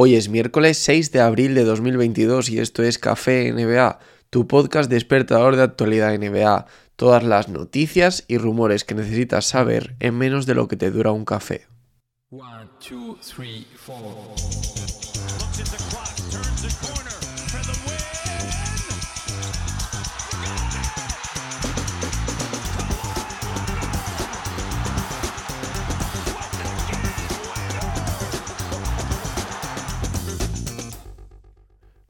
[0.00, 3.98] Hoy es miércoles 6 de abril de 2022 y esto es Café NBA,
[4.30, 6.66] tu podcast despertador de actualidad NBA.
[6.94, 11.10] Todas las noticias y rumores que necesitas saber en menos de lo que te dura
[11.10, 11.66] un café.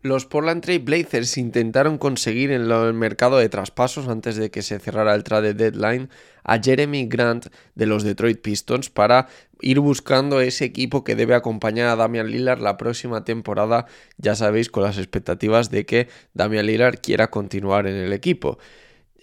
[0.00, 4.78] Los Portland Trail Blazers intentaron conseguir en el mercado de traspasos antes de que se
[4.78, 6.08] cerrara el trade deadline
[6.44, 9.26] a Jeremy Grant de los Detroit Pistons para
[9.60, 13.86] ir buscando ese equipo que debe acompañar a Damian Lillard la próxima temporada,
[14.18, 18.58] ya sabéis, con las expectativas de que Damian Lillard quiera continuar en el equipo.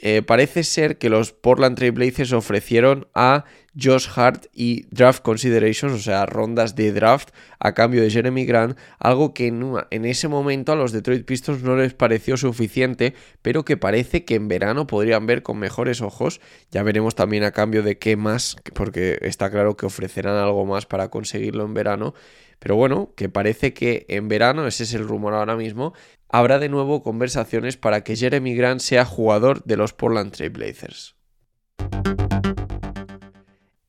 [0.02, 3.46] Eh, parece ser que los Portland Trail Blazers ofrecieron a
[3.80, 7.30] Josh Hart y draft considerations, o sea, rondas de draft
[7.60, 11.76] a cambio de Jeremy Grant, algo que en, ese momento a los Detroit Pistons no
[11.76, 16.40] les pareció suficiente, pero que parece que en verano podrían ver con mejores ojos.
[16.72, 20.86] Ya veremos también a cambio de qué más, porque está claro que ofrecerán algo más
[20.86, 22.14] para conseguirlo en verano.
[22.60, 25.94] Pero bueno, que parece que en verano, ese es el rumor ahora mismo,
[26.30, 31.16] habrá de nuevo conversaciones para que Jeremy Grant sea jugador de los Portland Trail Blazers.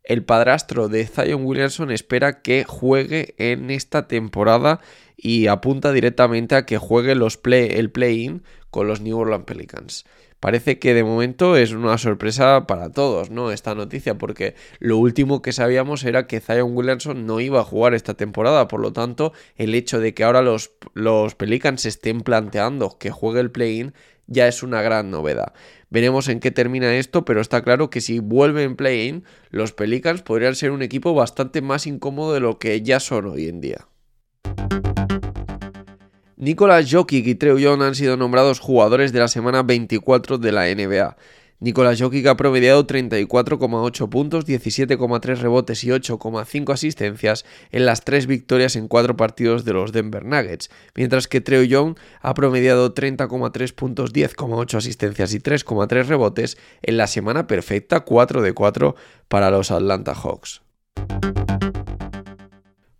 [0.06, 4.78] El padrastro de Zion Williamson espera que juegue en esta temporada
[5.16, 10.04] y apunta directamente a que juegue los play, el play-in con los New Orleans Pelicans.
[10.38, 13.50] Parece que de momento es una sorpresa para todos, ¿no?
[13.50, 17.92] Esta noticia, porque lo último que sabíamos era que Zion Williamson no iba a jugar
[17.92, 22.96] esta temporada, por lo tanto, el hecho de que ahora los, los Pelicans estén planteando
[22.96, 23.92] que juegue el play-in
[24.26, 25.52] ya es una gran novedad.
[25.90, 30.22] Veremos en qué termina esto, pero está claro que si vuelve en play-in, los Pelicans
[30.22, 33.86] podrían ser un equipo bastante más incómodo de lo que ya son hoy en día.
[36.38, 40.66] Nicolas Jokic y Trey Young han sido nombrados jugadores de la semana 24 de la
[40.66, 41.16] NBA.
[41.58, 48.76] Nicolas Jokic ha promediado 34,8 puntos, 17,3 rebotes y 8,5 asistencias en las tres victorias
[48.76, 54.12] en cuatro partidos de los Denver Nuggets, mientras que Trey Young ha promediado 30,3 puntos,
[54.12, 58.94] 10,8 asistencias y 3,3 rebotes en la semana perfecta 4 de 4
[59.28, 60.65] para los Atlanta Hawks.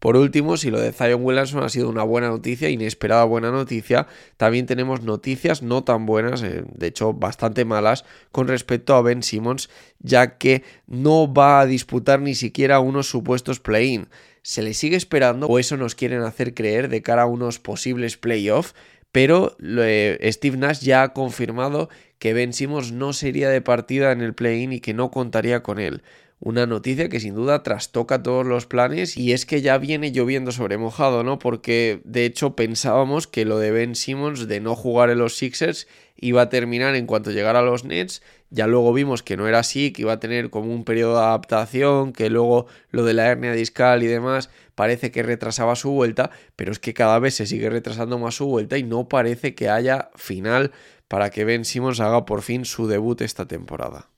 [0.07, 4.07] Por último, si lo de Zion Williamson ha sido una buena noticia, inesperada buena noticia,
[4.37, 9.25] también tenemos noticias no tan buenas, eh, de hecho bastante malas, con respecto a Ben
[9.25, 9.69] Simmons,
[9.99, 14.07] ya que no va a disputar ni siquiera unos supuestos play-in.
[14.43, 18.17] Se le sigue esperando, o eso nos quieren hacer creer de cara a unos posibles
[18.17, 18.77] playoffs,
[19.11, 21.89] pero eh, Steve Nash ya ha confirmado
[22.21, 25.81] que Ben Simmons no sería de partida en el play-in y que no contaría con
[25.81, 26.05] él
[26.39, 30.53] una noticia que sin duda trastoca todos los planes y es que ya viene lloviendo
[30.53, 31.39] sobre mojado, ¿no?
[31.39, 35.89] Porque de hecho pensábamos que lo de Ben Simmons de no jugar en los Sixers
[36.17, 39.61] iba a terminar en cuanto llegara a los Nets, ya luego vimos que no era
[39.61, 43.27] así, que iba a tener como un periodo de adaptación, que luego lo de la
[43.27, 47.47] hernia discal y demás parece que retrasaba su vuelta, pero es que cada vez se
[47.47, 50.73] sigue retrasando más su vuelta y no parece que haya final
[51.09, 54.11] para que Ben Simmons haga por fin su debut esta temporada.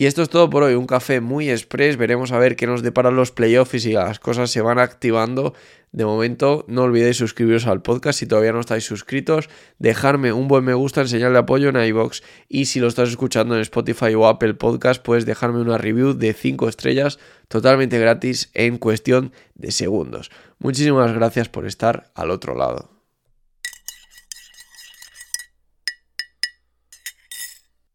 [0.00, 2.80] Y esto es todo por hoy, un café muy express, veremos a ver qué nos
[2.80, 5.52] deparan los playoffs y las cosas se van activando.
[5.92, 10.64] De momento, no olvidéis suscribiros al podcast si todavía no estáis suscritos, dejarme un buen
[10.64, 14.14] me gusta en señal de apoyo en iBox y si lo estás escuchando en Spotify
[14.14, 17.18] o Apple Podcast, puedes dejarme una review de 5 estrellas
[17.48, 20.30] totalmente gratis en cuestión de segundos.
[20.60, 22.99] Muchísimas gracias por estar al otro lado.